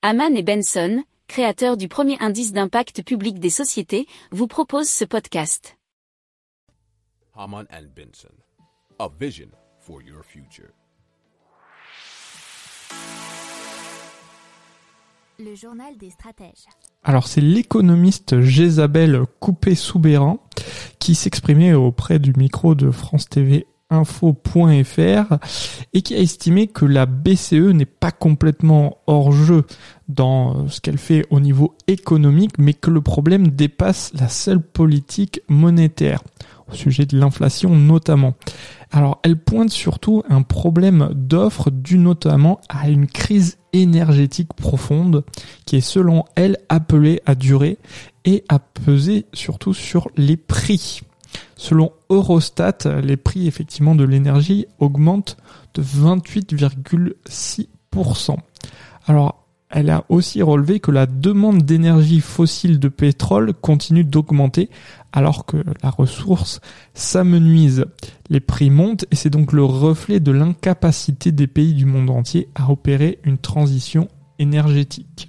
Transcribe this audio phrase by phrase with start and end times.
[0.00, 5.76] Haman et Benson, créateurs du premier indice d'impact public des sociétés, vous proposent ce podcast.
[7.34, 8.32] Haman and Benson,
[9.00, 9.48] a vision
[9.80, 10.68] for your future.
[15.40, 16.66] Le journal des stratèges.
[17.02, 20.38] Alors c'est l'économiste Jézabel Coupé-Soubéran
[21.00, 25.38] qui s'exprimait auprès du micro de France TV info.fr
[25.92, 29.64] et qui a estimé que la BCE n'est pas complètement hors jeu
[30.08, 35.40] dans ce qu'elle fait au niveau économique, mais que le problème dépasse la seule politique
[35.48, 36.22] monétaire,
[36.70, 38.34] au sujet de l'inflation notamment.
[38.90, 45.24] Alors elle pointe surtout un problème d'offre dû notamment à une crise énergétique profonde
[45.66, 47.78] qui est selon elle appelée à durer
[48.24, 51.02] et à peser surtout sur les prix.
[51.56, 55.38] Selon Eurostat, les prix effectivement de l'énergie augmentent
[55.74, 58.36] de 28,6%.
[59.06, 64.70] Alors, elle a aussi relevé que la demande d'énergie fossile de pétrole continue d'augmenter
[65.12, 66.60] alors que la ressource
[66.94, 67.84] s'amenuise.
[68.30, 72.48] Les prix montent et c'est donc le reflet de l'incapacité des pays du monde entier
[72.54, 75.28] à opérer une transition énergétique.